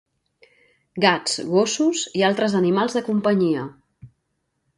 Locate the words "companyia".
3.11-3.69